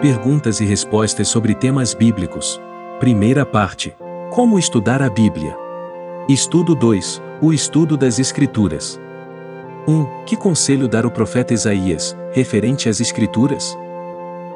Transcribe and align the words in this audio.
Perguntas 0.00 0.60
e 0.60 0.64
respostas 0.64 1.26
sobre 1.26 1.56
temas 1.56 1.92
bíblicos. 1.92 2.60
Primeira 3.00 3.44
parte. 3.44 3.96
Como 4.30 4.56
estudar 4.56 5.02
a 5.02 5.10
Bíblia? 5.10 5.56
Estudo 6.28 6.72
2. 6.72 7.20
O 7.42 7.52
estudo 7.52 7.96
das 7.96 8.20
Escrituras. 8.20 9.00
1. 9.88 10.24
Que 10.24 10.36
conselho 10.36 10.86
dar 10.86 11.04
o 11.04 11.10
profeta 11.10 11.52
Isaías, 11.52 12.16
referente 12.30 12.88
às 12.88 13.00
Escrituras? 13.00 13.76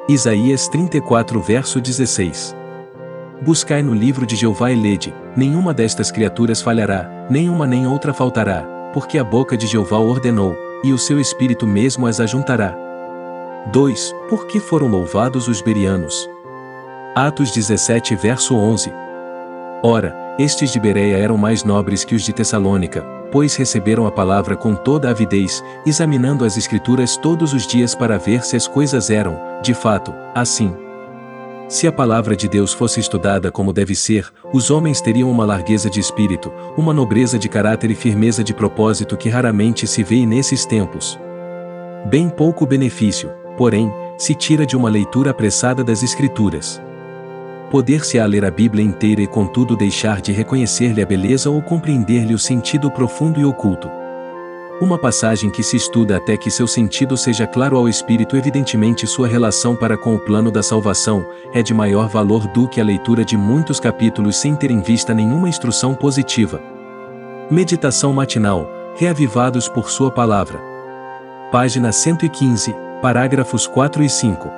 Isaías 0.09 0.69
34, 0.69 1.41
verso 1.41 1.81
16. 1.81 2.55
Buscai 3.45 3.83
no 3.83 3.95
livro 3.95 4.25
de 4.25 4.37
Jeová 4.37 4.71
e 4.71 4.77
lede, 4.77 5.13
nenhuma 5.37 5.75
destas 5.75 6.13
criaturas 6.13 6.63
falhará, 6.63 7.27
nenhuma 7.29 7.67
nem 7.67 7.85
outra 7.85 8.15
faltará, 8.15 8.63
porque 8.95 9.19
a 9.19 9.25
boca 9.25 9.57
de 9.57 9.67
Jeová 9.67 9.99
ordenou, 9.99 10.55
e 10.85 10.93
o 10.93 10.99
seu 10.99 11.19
espírito 11.21 11.67
mesmo 11.67 12.07
as 12.07 12.21
ajuntará. 12.21 12.82
2. 13.71 14.15
Por 14.29 14.47
que 14.47 14.59
foram 14.59 14.89
louvados 14.89 15.47
os 15.47 15.63
berianos? 15.63 16.29
Atos 17.15 17.53
17 17.53 18.17
verso 18.17 18.57
11. 18.57 18.93
Ora, 19.85 20.17
estes 20.39 20.73
de 20.73 20.81
Bereia 20.81 21.17
eram 21.17 21.37
mais 21.37 21.63
nobres 21.63 22.05
que 22.05 22.15
os 22.15 22.23
de 22.23 22.33
Tessalônica, 22.33 23.03
pois 23.31 23.55
receberam 23.55 24.07
a 24.07 24.11
palavra 24.11 24.57
com 24.57 24.75
toda 24.75 25.11
avidez, 25.11 25.63
examinando 25.87 26.45
as 26.45 26.57
escrituras 26.57 27.17
todos 27.17 27.53
os 27.53 27.67
dias 27.67 27.95
para 27.95 28.19
ver 28.19 28.45
se 28.45 28.57
as 28.57 28.67
coisas 28.67 29.11
eram, 29.11 29.39
de 29.63 29.75
fato, 29.75 30.13
assim. 30.35 30.75
Se 31.69 31.87
a 31.87 31.93
palavra 31.93 32.35
de 32.35 32.49
Deus 32.49 32.73
fosse 32.73 32.99
estudada 32.99 33.51
como 33.51 33.73
deve 33.73 33.95
ser, 33.95 34.29
os 34.53 34.71
homens 34.71 35.01
teriam 35.01 35.31
uma 35.31 35.45
largueza 35.45 35.89
de 35.89 36.01
espírito, 36.01 36.53
uma 36.77 36.93
nobreza 36.93 37.39
de 37.39 37.49
caráter 37.49 37.91
e 37.91 37.95
firmeza 37.95 38.43
de 38.43 38.53
propósito 38.53 39.17
que 39.17 39.29
raramente 39.29 39.87
se 39.87 40.03
vê 40.03 40.27
nesses 40.27 40.67
tempos. 40.67 41.19
Bem 42.07 42.29
pouco 42.29 42.67
benefício, 42.67 43.31
porém, 43.57 43.93
se 44.17 44.35
tira 44.35 44.65
de 44.65 44.77
uma 44.77 44.89
leitura 44.89 45.31
apressada 45.31 45.83
das 45.83 46.03
Escrituras. 46.03 46.81
Poder-se 47.71 48.19
a 48.19 48.27
ler 48.27 48.45
a 48.45 48.51
Bíblia 48.51 48.85
inteira 48.85 49.23
e 49.23 49.27
contudo 49.27 49.77
deixar 49.77 50.21
de 50.21 50.31
reconhecer-lhe 50.31 51.01
a 51.03 51.07
beleza 51.07 51.49
ou 51.49 51.63
compreender-lhe 51.63 52.35
o 52.35 52.39
sentido 52.39 52.91
profundo 52.91 53.41
e 53.41 53.45
oculto. 53.45 53.91
Uma 54.81 54.99
passagem 54.99 55.49
que 55.49 55.63
se 55.63 55.77
estuda 55.77 56.17
até 56.17 56.37
que 56.37 56.51
seu 56.51 56.67
sentido 56.67 57.17
seja 57.17 57.47
claro 57.47 57.77
ao 57.77 57.89
espírito, 57.89 58.37
evidentemente 58.37 59.07
sua 59.07 59.29
relação 59.29 59.77
para 59.77 59.97
com 59.97 60.15
o 60.15 60.19
plano 60.19 60.51
da 60.51 60.63
salvação, 60.63 61.25
é 61.55 61.63
de 61.63 61.73
maior 61.73 62.09
valor 62.09 62.49
do 62.49 62.67
que 62.67 62.81
a 62.81 62.85
leitura 62.85 63.25
de 63.25 63.37
muitos 63.37 63.79
capítulos 63.79 64.37
sem 64.37 64.57
ter 64.57 64.71
em 64.71 64.81
vista 64.81 65.15
nenhuma 65.15 65.49
instrução 65.49 65.95
positiva. 65.95 66.61
Meditação 67.51 68.13
matinal, 68.13 68.69
reavivados 68.97 69.69
por 69.69 69.89
Sua 69.89 70.11
palavra. 70.11 70.61
Página 71.53 71.93
115, 71.93 72.75
parágrafos 73.03 73.67
4 73.67 74.05
e 74.05 74.09
5. 74.09 74.49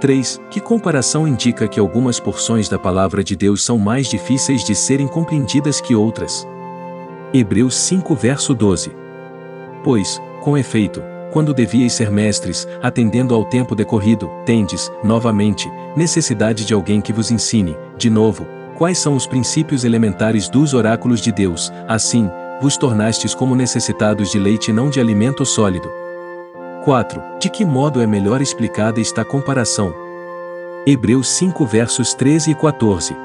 3. 0.00 0.40
Que 0.50 0.60
comparação 0.60 1.28
indica 1.28 1.68
que 1.68 1.78
algumas 1.78 2.18
porções 2.18 2.68
da 2.68 2.76
palavra 2.76 3.22
de 3.22 3.36
Deus 3.36 3.64
são 3.64 3.78
mais 3.78 4.08
difíceis 4.08 4.64
de 4.64 4.74
serem 4.74 5.06
compreendidas 5.06 5.80
que 5.80 5.94
outras? 5.94 6.44
Hebreus 7.32 7.76
5 7.76 8.16
verso 8.16 8.52
12. 8.52 8.90
Pois, 9.84 10.20
com 10.40 10.58
efeito, 10.58 11.00
quando 11.32 11.54
devíeis 11.54 11.92
ser 11.92 12.10
mestres, 12.10 12.66
atendendo 12.82 13.32
ao 13.32 13.44
tempo 13.44 13.76
decorrido, 13.76 14.28
tendes, 14.44 14.90
novamente, 15.04 15.70
necessidade 15.96 16.64
de 16.64 16.74
alguém 16.74 17.00
que 17.00 17.12
vos 17.12 17.30
ensine, 17.30 17.76
de 17.96 18.10
novo, 18.10 18.44
quais 18.76 18.98
são 18.98 19.14
os 19.14 19.24
princípios 19.24 19.84
elementares 19.84 20.48
dos 20.48 20.74
oráculos 20.74 21.20
de 21.20 21.30
Deus, 21.30 21.72
assim, 21.86 22.28
vos 22.60 22.76
tornastes 22.76 23.36
como 23.36 23.54
necessitados 23.54 24.32
de 24.32 24.38
leite 24.40 24.72
e 24.72 24.74
não 24.74 24.90
de 24.90 24.98
alimento 24.98 25.46
sólido. 25.46 26.01
4. 26.84 27.22
De 27.38 27.48
que 27.48 27.64
modo 27.64 28.02
é 28.02 28.06
melhor 28.06 28.42
explicada 28.42 29.00
esta 29.00 29.24
comparação? 29.24 29.94
Hebreus 30.84 31.28
5 31.28 31.64
versos 31.64 32.12
13 32.12 32.50
e 32.50 32.54
14. 32.56 33.16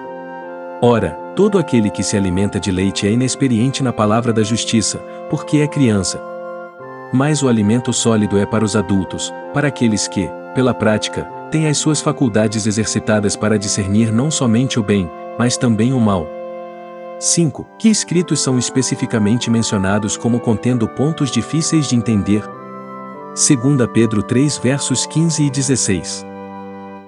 Ora, 0.79 1.17
todo 1.35 1.57
aquele 1.57 1.89
que 1.89 2.03
se 2.03 2.15
alimenta 2.15 2.59
de 2.59 2.71
leite 2.71 3.07
é 3.07 3.11
inexperiente 3.11 3.81
na 3.81 3.91
palavra 3.91 4.31
da 4.31 4.43
justiça, 4.43 4.99
porque 5.27 5.57
é 5.57 5.67
criança, 5.67 6.21
mas 7.11 7.41
o 7.41 7.47
alimento 7.47 7.91
sólido 7.91 8.37
é 8.37 8.45
para 8.45 8.63
os 8.63 8.75
adultos, 8.75 9.33
para 9.53 9.69
aqueles 9.69 10.07
que, 10.07 10.29
pela 10.53 10.73
prática, 10.73 11.23
têm 11.49 11.67
as 11.67 11.79
suas 11.79 11.99
faculdades 11.99 12.67
exercitadas 12.67 13.35
para 13.35 13.57
discernir 13.57 14.11
não 14.11 14.29
somente 14.29 14.79
o 14.79 14.83
bem, 14.83 15.09
mas 15.39 15.57
também 15.57 15.93
o 15.93 15.99
mal. 15.99 16.27
5. 17.19 17.65
Que 17.79 17.89
escritos 17.89 18.39
são 18.39 18.59
especificamente 18.59 19.49
mencionados 19.49 20.15
como 20.15 20.39
contendo 20.39 20.87
pontos 20.87 21.31
difíceis 21.31 21.87
de 21.87 21.95
entender? 21.95 22.56
2 23.37 23.87
Pedro 23.93 24.23
3 24.23 24.57
versos 24.57 25.05
15 25.05 25.43
e 25.43 25.49
16. 25.51 26.25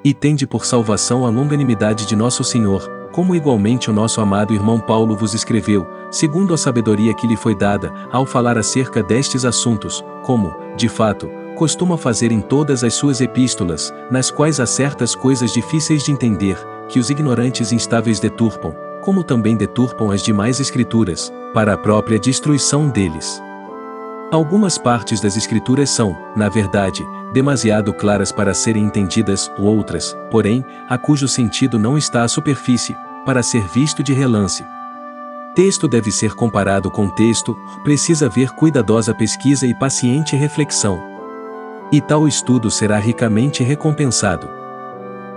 E 0.04 0.14
tende 0.14 0.46
por 0.46 0.64
salvação 0.64 1.26
a 1.26 1.30
longanimidade 1.32 2.06
de 2.06 2.16
nosso 2.16 2.44
Senhor, 2.44 2.88
como 3.12 3.34
igualmente 3.34 3.90
o 3.90 3.94
nosso 3.94 4.22
amado 4.22 4.54
irmão 4.54 4.80
Paulo 4.80 5.16
vos 5.16 5.34
escreveu, 5.34 5.88
segundo 6.12 6.54
a 6.54 6.58
sabedoria 6.58 7.16
que 7.16 7.26
lhe 7.26 7.36
foi 7.36 7.56
dada, 7.56 7.92
ao 8.12 8.28
falar 8.28 8.60
acerca 8.60 9.02
destes 9.02 9.44
assuntos, 9.44 10.06
como, 10.24 10.54
de 10.78 10.88
fato, 10.88 11.28
costuma 11.56 11.98
fazer 11.98 12.32
em 12.32 12.42
todas 12.42 12.84
as 12.84 12.94
suas 12.94 13.22
epístolas, 13.22 13.92
nas 14.12 14.30
quais 14.30 14.60
há 14.60 14.68
certas 14.68 15.16
coisas 15.16 15.52
difíceis 15.52 16.04
de 16.04 16.12
entender, 16.12 16.60
que 16.88 17.00
os 17.00 17.10
ignorantes 17.10 17.72
instáveis 17.72 18.20
deturpam, 18.20 18.76
como 19.02 19.24
também 19.24 19.58
deturpam 19.58 20.12
as 20.12 20.22
demais 20.22 20.60
escrituras, 20.60 21.34
para 21.56 21.74
a 21.74 21.78
própria 21.78 22.20
destruição 22.20 22.88
deles. 22.88 23.42
Algumas 24.32 24.78
partes 24.78 25.20
das 25.20 25.36
Escrituras 25.36 25.90
são, 25.90 26.16
na 26.36 26.50
verdade, 26.50 27.04
demasiado 27.34 27.92
claras 27.92 28.32
para 28.32 28.54
serem 28.54 28.84
entendidas, 28.84 29.52
outras, 29.58 30.16
porém, 30.30 30.64
a 30.88 31.00
cujo 31.00 31.28
sentido 31.28 31.80
não 31.80 31.98
está 31.98 32.22
à 32.22 32.28
superfície, 32.28 32.96
para 33.26 33.42
ser 33.42 33.68
visto 33.68 34.04
de 34.04 34.14
relance. 34.14 34.64
Texto 35.56 35.88
deve 35.88 36.12
ser 36.12 36.36
comparado 36.36 36.92
com 36.92 37.10
texto, 37.10 37.58
precisa 37.84 38.28
haver 38.28 38.52
cuidadosa 38.52 39.16
pesquisa 39.16 39.66
e 39.66 39.74
paciente 39.74 40.36
reflexão. 40.36 41.02
E 41.92 42.00
tal 42.00 42.28
estudo 42.28 42.70
será 42.70 43.00
ricamente 43.00 43.64
recompensado. 43.64 44.48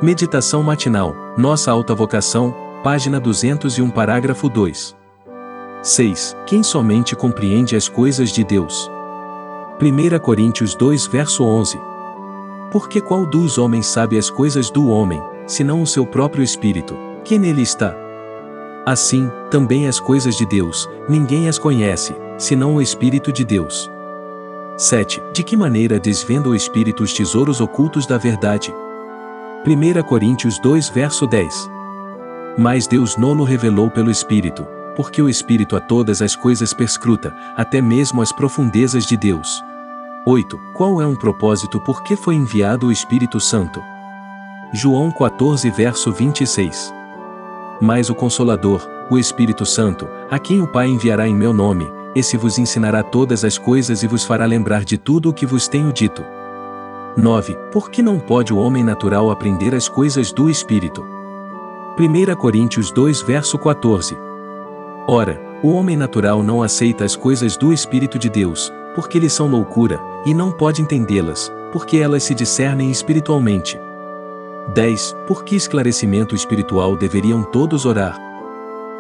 Meditação 0.03 0.63
matinal, 0.63 1.17
nossa 1.39 1.71
alta 1.71 1.95
vocação, 1.95 2.55
página 2.85 3.19
201, 3.19 3.89
parágrafo 3.89 4.51
2. 4.51 5.02
6. 5.83 6.37
Quem 6.47 6.63
somente 6.63 7.17
compreende 7.17 7.75
as 7.75 7.89
coisas 7.89 8.31
de 8.31 8.45
Deus. 8.45 8.89
1 9.81 10.19
Coríntios 10.21 10.77
2 10.77 11.09
verso 11.09 11.43
11. 11.43 11.77
Porque 12.71 13.01
qual 13.01 13.27
dos 13.27 13.59
homens 13.59 13.87
sabe 13.87 14.17
as 14.17 14.31
coisas 14.31 14.71
do 14.71 14.89
homem, 14.89 15.21
senão 15.45 15.83
o 15.83 15.87
seu 15.87 16.07
próprio 16.07 16.45
espírito, 16.45 16.97
que 17.25 17.37
nele 17.37 17.63
está? 17.63 17.97
Assim, 18.87 19.29
também 19.51 19.89
as 19.89 19.99
coisas 19.99 20.37
de 20.37 20.47
Deus, 20.47 20.89
ninguém 21.09 21.49
as 21.49 21.59
conhece, 21.59 22.15
senão 22.39 22.77
o 22.77 22.83
Espírito 22.83 23.33
de 23.33 23.45
Deus. 23.45 23.91
7. 24.77 25.21
De 25.33 25.43
que 25.43 25.57
maneira 25.57 25.99
desvenda 25.99 26.49
o 26.49 26.55
Espírito 26.55 27.03
os 27.03 27.13
tesouros 27.13 27.61
ocultos 27.61 28.07
da 28.07 28.19
verdade? 28.19 28.73
1 29.67 30.03
Coríntios 30.05 30.59
2 30.61 30.89
verso 30.89 31.27
10. 31.27 31.71
Mas 32.57 32.87
Deus 32.87 33.17
nolo 33.17 33.45
revelou 33.45 33.89
pelo 33.91 34.11
Espírito, 34.11 34.67
porque 34.97 35.23
o 35.23 35.29
Espírito 35.29 35.77
a 35.77 35.81
todas 35.81 36.23
as 36.23 36.37
coisas 36.37 36.73
perscruta, 36.73 37.35
até 37.57 37.81
mesmo 37.81 38.23
as 38.23 38.33
profundezas 38.33 39.07
de 39.07 39.17
Deus. 39.17 39.63
8. 40.27 40.59
Qual 40.75 41.01
é 41.01 41.07
um 41.07 41.17
propósito 41.17 41.81
por 41.81 42.03
que 42.03 42.15
foi 42.15 42.35
enviado 42.35 42.87
o 42.87 42.93
Espírito 42.93 43.41
Santo? 43.41 43.83
João 44.73 45.11
14 45.11 45.69
verso 45.71 46.13
26. 46.13 46.95
Mas 47.81 48.09
o 48.09 48.15
Consolador, 48.15 48.89
o 49.11 49.19
Espírito 49.19 49.67
Santo, 49.67 50.09
a 50.31 50.39
quem 50.39 50.63
o 50.63 50.67
Pai 50.67 50.87
enviará 50.87 51.27
em 51.27 51.35
meu 51.35 51.53
nome, 51.53 51.91
esse 52.15 52.37
vos 52.37 52.59
ensinará 52.59 53.03
todas 53.03 53.45
as 53.45 53.59
coisas 53.59 54.03
e 54.03 54.07
vos 54.07 54.25
fará 54.25 54.47
lembrar 54.47 54.85
de 54.85 54.97
tudo 54.97 55.31
o 55.31 55.33
que 55.33 55.45
vos 55.45 55.67
tenho 55.67 55.93
dito. 55.93 56.25
9. 57.17 57.55
Por 57.73 57.91
que 57.91 58.01
não 58.01 58.19
pode 58.19 58.53
o 58.53 58.59
homem 58.59 58.85
natural 58.85 59.31
aprender 59.31 59.75
as 59.75 59.89
coisas 59.89 60.33
do 60.33 60.49
Espírito? 60.49 61.05
1 61.99 62.37
Coríntios 62.37 62.91
2 62.91 63.21
verso 63.23 63.59
14. 63.59 64.17
Ora, 65.07 65.41
o 65.63 65.73
homem 65.73 65.97
natural 65.97 66.43
não 66.43 66.63
aceita 66.63 67.05
as 67.05 67.17
coisas 67.17 67.57
do 67.57 67.73
Espírito 67.73 68.19
de 68.19 68.29
Deus, 68.29 68.73
porque 68.95 69.19
lhes 69.19 69.33
são 69.33 69.49
loucura, 69.49 70.01
e 70.25 70.33
não 70.33 70.53
pode 70.53 70.81
entendê-las, 70.81 71.53
porque 71.73 71.97
elas 71.97 72.23
se 72.23 72.35
discernem 72.35 72.91
espiritualmente. 72.91 73.81
10. 74.75 75.17
Por 75.27 75.45
que 75.45 75.57
esclarecimento 75.57 76.37
espiritual 76.37 76.97
deveriam 76.97 77.43
todos 77.43 77.85
orar? 77.85 78.17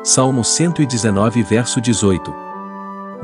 Salmo 0.03 0.43
119, 0.43 1.43
verso 1.45 1.81
18. 1.81 2.35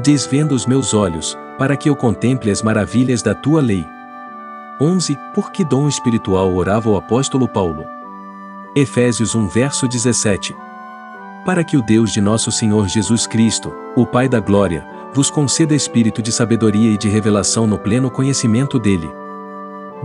Desvenda 0.00 0.54
os 0.54 0.64
meus 0.64 0.94
olhos, 0.94 1.36
para 1.58 1.76
que 1.76 1.90
eu 1.90 1.96
contemple 1.96 2.50
as 2.52 2.62
maravilhas 2.62 3.22
da 3.22 3.34
tua 3.34 3.60
lei. 3.60 3.84
11. 4.80 5.18
Por 5.34 5.50
que 5.50 5.64
dom 5.64 5.88
espiritual 5.88 6.54
orava 6.54 6.88
o 6.88 6.96
apóstolo 6.96 7.48
Paulo? 7.48 7.84
Efésios 8.76 9.34
1, 9.34 9.48
verso 9.48 9.88
17 9.88 10.67
para 11.48 11.64
que 11.64 11.78
o 11.78 11.82
Deus 11.82 12.12
de 12.12 12.20
nosso 12.20 12.52
Senhor 12.52 12.86
Jesus 12.88 13.26
Cristo, 13.26 13.72
o 13.96 14.04
Pai 14.04 14.28
da 14.28 14.38
Glória, 14.38 14.86
vos 15.14 15.30
conceda 15.30 15.74
espírito 15.74 16.20
de 16.20 16.30
sabedoria 16.30 16.90
e 16.90 16.98
de 16.98 17.08
revelação 17.08 17.66
no 17.66 17.78
pleno 17.78 18.10
conhecimento 18.10 18.78
dele. 18.78 19.10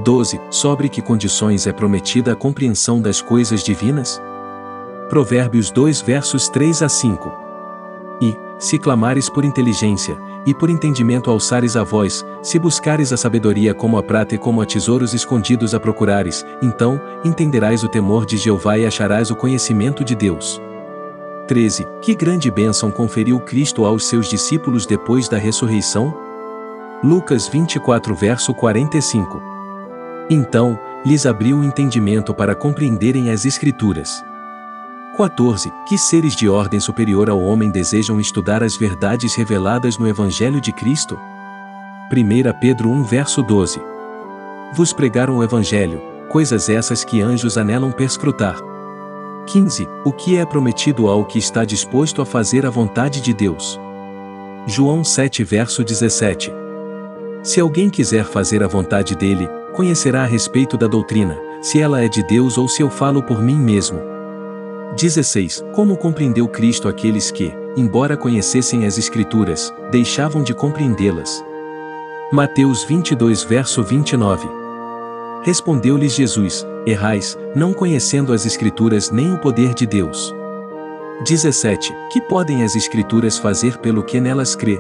12. 0.06 0.40
Sobre 0.50 0.88
que 0.88 1.01
condições 1.01 1.68
é 1.68 1.74
prometida 1.74 2.31
a 2.31 2.36
compreensão 2.38 3.01
das 3.01 3.22
coisas 3.22 3.62
divinas? 3.62 4.22
Provérbios 5.10 5.69
2 5.69 6.00
versos 6.00 6.48
3 6.48 6.81
a 6.81 6.88
5. 6.88 7.34
E, 8.22 8.38
se 8.57 8.80
clamares 8.80 9.30
por 9.30 9.44
inteligência, 9.44 10.18
e 10.45 10.54
por 10.54 10.69
entendimento 10.69 11.30
alçares 11.30 11.75
a 11.75 11.84
voz, 11.84 12.25
se 12.42 12.57
buscares 12.57 13.12
a 13.12 13.18
sabedoria 13.18 13.74
como 13.74 13.98
a 13.98 14.01
prata 14.01 14.34
e 14.34 14.38
como 14.38 14.62
a 14.62 14.66
tesouros 14.66 15.13
escondidos 15.13 15.75
a 15.75 15.80
procurares, 15.81 16.45
então, 16.62 17.01
entenderás 17.22 17.84
o 17.84 17.90
temor 17.90 18.25
de 18.25 18.38
Jeová 18.38 18.78
e 18.78 18.86
acharás 18.86 19.30
o 19.30 19.36
conhecimento 19.36 20.06
de 20.06 20.16
Deus. 20.16 20.62
13. 21.48 21.86
Que 22.01 22.16
grande 22.16 22.50
bênção 22.50 22.90
conferiu 22.90 23.40
Cristo 23.40 23.86
aos 23.86 24.07
seus 24.07 24.30
discípulos 24.30 24.86
depois 24.86 25.28
da 25.28 25.38
ressurreição? 25.38 26.13
Lucas 27.04 27.48
24 27.48 28.16
verso 28.16 28.54
45. 28.54 29.42
Então, 30.30 30.80
lhes 31.06 31.25
abriu 31.25 31.57
o 31.57 31.63
entendimento 31.63 32.34
para 32.34 32.56
compreenderem 32.56 33.30
as 33.30 33.45
Escrituras. 33.45 34.24
14. 35.18 35.72
Que 35.88 35.98
seres 35.98 36.34
de 36.36 36.48
ordem 36.48 36.80
superior 36.80 37.30
ao 37.30 37.40
homem 37.42 37.69
desejam 37.69 38.19
estudar 38.22 38.63
as 38.63 38.78
verdades 38.78 39.36
reveladas 39.36 39.98
no 39.98 40.07
Evangelho 40.07 40.62
de 40.62 40.72
Cristo? 40.72 41.19
1 42.12 42.60
Pedro 42.62 42.90
1 42.90 43.04
verso 43.04 43.44
12. 43.44 43.81
Vos 44.74 44.94
pregaram 44.94 45.38
o 45.38 45.44
Evangelho, 45.44 46.01
coisas 46.30 46.69
essas 46.69 47.04
que 47.04 47.22
anjos 47.22 47.57
anelam 47.57 47.92
perscrutar. 47.92 48.73
15. 49.48 49.88
O 50.06 50.12
que 50.12 50.38
é 50.38 50.45
prometido 50.45 51.07
ao 51.07 51.25
que 51.25 51.38
está 51.38 51.66
disposto 51.66 52.22
a 52.22 52.25
fazer 52.25 52.66
a 52.66 52.69
vontade 52.69 53.22
de 53.22 53.34
Deus? 53.34 53.80
João 54.66 55.04
7 55.04 55.44
verso 55.44 55.84
17. 55.84 56.51
Se 57.44 57.60
alguém 57.60 57.90
quiser 57.90 58.24
fazer 58.24 58.63
a 58.63 58.68
vontade 58.68 59.16
dele, 59.16 59.48
conhecerá 59.74 60.24
a 60.24 60.25
respeito 60.25 60.78
da 60.78 60.88
doutrina, 60.88 61.38
se 61.62 61.81
ela 61.81 62.01
é 62.01 62.07
de 62.07 62.25
Deus 62.25 62.57
ou 62.57 62.69
se 62.69 62.81
eu 62.81 62.90
falo 62.90 63.22
por 63.22 63.42
mim 63.42 63.57
mesmo. 63.57 64.00
16. 64.95 65.66
Como 65.74 65.98
compreendeu 65.98 66.48
Cristo 66.48 66.88
aqueles 66.88 67.31
que, 67.31 67.51
embora 67.75 68.16
conhecessem 68.16 68.86
as 68.86 68.98
Escrituras, 68.98 69.74
deixavam 69.92 70.44
de 70.44 70.54
compreendê-las? 70.54 71.44
Mateus 72.31 72.84
22 72.84 73.44
verso 73.44 73.84
29. 73.84 74.62
Respondeu-lhes 75.44 76.13
Jesus: 76.13 76.66
Errais, 76.86 77.38
não 77.54 77.74
conhecendo 77.74 78.31
as 78.31 78.45
Escrituras 78.45 79.12
nem 79.12 79.34
o 79.34 79.38
poder 79.38 79.74
de 79.74 79.86
Deus. 79.86 80.34
17. 81.25 81.94
Que 82.12 82.22
podem 82.22 82.63
as 82.63 82.75
Escrituras 82.75 83.38
fazer 83.38 83.78
pelo 83.78 84.04
que 84.04 84.22
nelas 84.22 84.56
crê? 84.56 84.80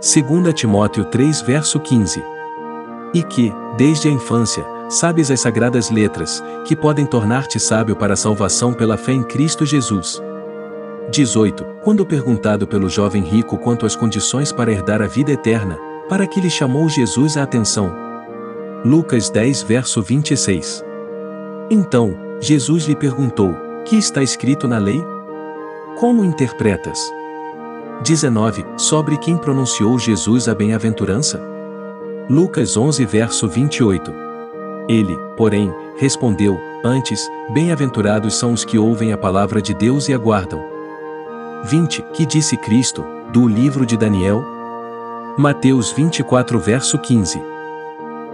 2 0.00 0.54
Timóteo 0.54 1.06
3 1.06 1.40
verso 1.40 1.80
15. 1.80 2.22
E 3.14 3.22
que, 3.22 3.52
desde 3.76 4.08
a 4.08 4.10
infância, 4.10 4.64
sabes 4.90 5.30
as 5.30 5.40
sagradas 5.40 5.90
letras, 5.90 6.42
que 6.66 6.76
podem 6.76 7.06
tornar-te 7.06 7.58
sábio 7.58 7.96
para 7.96 8.12
a 8.12 8.16
salvação 8.16 8.74
pela 8.74 8.98
fé 8.98 9.12
em 9.12 9.22
Cristo 9.22 9.64
Jesus. 9.64 10.22
18. 11.10 11.64
Quando 11.82 12.04
perguntado 12.04 12.66
pelo 12.66 12.90
jovem 12.90 13.22
rico 13.22 13.56
quanto 13.56 13.86
às 13.86 13.96
condições 13.96 14.52
para 14.52 14.70
herdar 14.70 15.00
a 15.00 15.06
vida 15.06 15.32
eterna, 15.32 15.78
para 16.08 16.26
que 16.26 16.40
lhe 16.40 16.50
chamou 16.50 16.88
Jesus 16.88 17.36
a 17.36 17.42
atenção. 17.42 18.01
Lucas 18.84 19.30
10 19.30 19.62
verso 19.62 20.02
26. 20.02 20.84
Então, 21.70 22.16
Jesus 22.40 22.84
lhe 22.86 22.96
perguntou: 22.96 23.54
Que 23.84 23.96
está 23.96 24.24
escrito 24.24 24.66
na 24.66 24.78
lei? 24.78 25.00
Como 26.00 26.24
interpretas? 26.24 26.98
19. 28.02 28.66
Sobre 28.76 29.16
quem 29.18 29.36
pronunciou 29.38 29.96
Jesus 30.00 30.48
a 30.48 30.54
bem-aventurança? 30.54 31.40
Lucas 32.28 32.76
11 32.76 33.04
verso 33.04 33.46
28. 33.46 34.12
Ele, 34.88 35.16
porém, 35.36 35.72
respondeu: 35.96 36.58
Antes, 36.84 37.30
bem-aventurados 37.50 38.34
são 38.34 38.52
os 38.52 38.64
que 38.64 38.78
ouvem 38.78 39.12
a 39.12 39.16
palavra 39.16 39.62
de 39.62 39.72
Deus 39.72 40.08
e 40.08 40.12
aguardam. 40.12 40.60
20. 41.66 42.02
Que 42.12 42.26
disse 42.26 42.56
Cristo, 42.56 43.04
do 43.32 43.46
livro 43.46 43.86
de 43.86 43.96
Daniel? 43.96 44.44
Mateus 45.38 45.92
24, 45.92 46.58
verso 46.58 46.98
15. 46.98 47.52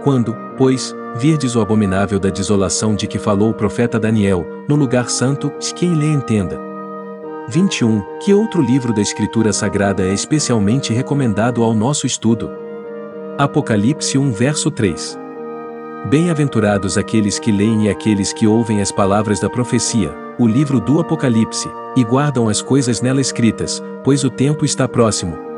Quando, 0.03 0.35
pois, 0.57 0.95
virdes 1.15 1.55
o 1.55 1.61
abominável 1.61 2.19
da 2.19 2.29
desolação 2.29 2.95
de 2.95 3.05
que 3.05 3.19
falou 3.19 3.49
o 3.49 3.53
profeta 3.53 3.99
Daniel, 3.99 4.45
no 4.67 4.75
lugar 4.75 5.09
santo, 5.09 5.51
quem 5.75 5.93
lhe 5.93 6.07
entenda. 6.07 6.59
21. 7.49 8.19
Que 8.19 8.33
outro 8.33 8.61
livro 8.61 8.93
da 8.93 9.01
Escritura 9.01 9.51
Sagrada 9.51 10.03
é 10.03 10.13
especialmente 10.13 10.93
recomendado 10.93 11.63
ao 11.63 11.73
nosso 11.73 12.05
estudo? 12.05 12.49
Apocalipse 13.37 14.17
1, 14.17 14.31
verso 14.31 14.69
3. 14.69 15.17
Bem-aventurados 16.09 16.97
aqueles 16.97 17.39
que 17.39 17.51
leem 17.51 17.87
e 17.87 17.89
aqueles 17.89 18.31
que 18.31 18.47
ouvem 18.47 18.81
as 18.81 18.91
palavras 18.91 19.39
da 19.39 19.49
profecia, 19.49 20.15
o 20.37 20.47
livro 20.47 20.79
do 20.79 21.01
Apocalipse, 21.01 21.69
e 21.95 22.03
guardam 22.03 22.47
as 22.47 22.61
coisas 22.61 23.01
nela 23.01 23.19
escritas, 23.19 23.83
pois 24.03 24.23
o 24.23 24.29
tempo 24.29 24.63
está 24.63 24.87
próximo. 24.87 25.48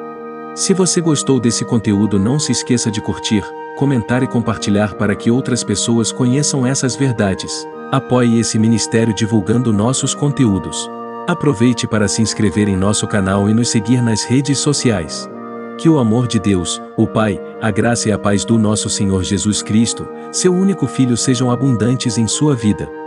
Se 0.53 0.74
você 0.74 1.00
gostou 1.00 1.39
desse 1.39 1.63
conteúdo, 1.63 2.19
não 2.19 2.38
se 2.38 2.51
esqueça 2.51 2.92
de 2.92 3.00
curtir, 3.00 3.42
comentar 3.77 4.21
e 4.21 4.27
compartilhar 4.27 4.95
para 4.95 5.15
que 5.15 5.31
outras 5.31 5.63
pessoas 5.63 6.12
conheçam 6.12 6.68
essas 6.68 6.94
verdades. 6.94 7.65
Apoie 7.89 8.38
esse 8.38 8.59
ministério 8.59 9.13
divulgando 9.13 9.71
nossos 9.71 10.13
conteúdos. 10.13 10.89
Aproveite 11.25 11.88
para 11.88 12.06
se 12.07 12.21
inscrever 12.21 12.68
em 12.68 12.75
nosso 12.75 13.07
canal 13.07 13.50
e 13.50 13.53
nos 13.53 13.69
seguir 13.69 14.01
nas 14.01 14.25
redes 14.25 14.59
sociais. 14.59 15.30
Que 15.77 15.88
o 15.88 15.98
amor 15.98 16.27
de 16.27 16.38
Deus, 16.38 16.81
o 16.97 17.07
Pai, 17.07 17.42
a 17.62 17.71
graça 17.71 18.09
e 18.09 18.12
a 18.12 18.19
paz 18.19 18.44
do 18.44 18.57
nosso 18.57 18.89
Senhor 18.89 19.24
Jesus 19.24 19.62
Cristo, 19.62 20.06
seu 20.33 20.54
único 20.54 20.86
Filho 20.86 21.15
sejam 21.15 21.50
abundantes 21.50 22.18
em 22.18 22.27
sua 22.27 22.54
vida. 22.56 23.00